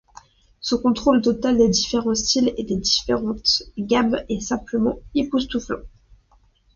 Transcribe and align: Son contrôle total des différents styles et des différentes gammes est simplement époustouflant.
Son 0.61 0.79
contrôle 0.79 1.21
total 1.21 1.59
des 1.59 1.69
différents 1.69 2.15
styles 2.15 2.55
et 2.57 2.63
des 2.63 2.77
différentes 2.77 3.61
gammes 3.77 4.19
est 4.29 4.39
simplement 4.39 4.97
époustouflant. 5.13 5.83